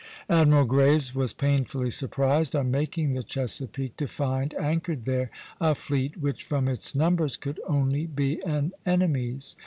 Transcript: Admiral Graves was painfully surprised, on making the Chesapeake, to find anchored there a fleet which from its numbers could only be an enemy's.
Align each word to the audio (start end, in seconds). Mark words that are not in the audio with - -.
Admiral 0.31 0.65
Graves 0.65 1.13
was 1.13 1.31
painfully 1.31 1.91
surprised, 1.91 2.55
on 2.55 2.71
making 2.71 3.13
the 3.13 3.21
Chesapeake, 3.21 3.95
to 3.97 4.07
find 4.07 4.55
anchored 4.55 5.05
there 5.05 5.29
a 5.59 5.75
fleet 5.75 6.17
which 6.17 6.43
from 6.43 6.67
its 6.67 6.95
numbers 6.95 7.37
could 7.37 7.59
only 7.67 8.07
be 8.07 8.41
an 8.43 8.71
enemy's. 8.83 9.55